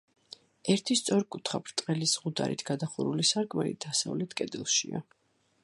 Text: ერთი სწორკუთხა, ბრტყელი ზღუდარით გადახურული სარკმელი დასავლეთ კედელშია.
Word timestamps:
ერთი 0.75 0.95
სწორკუთხა, 1.01 1.59
ბრტყელი 1.67 2.07
ზღუდარით 2.13 2.63
გადახურული 2.71 3.27
სარკმელი 3.33 3.77
დასავლეთ 3.89 4.35
კედელშია. 4.41 5.07